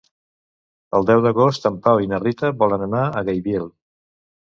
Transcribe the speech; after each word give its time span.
El 0.99 1.05
deu 1.09 1.21
d'agost 1.27 1.69
en 1.71 1.79
Pau 1.85 2.03
i 2.07 2.11
na 2.15 2.23
Rita 2.25 2.53
volen 2.65 2.89
anar 2.91 3.07
a 3.23 3.27
Gaibiel. 3.33 3.73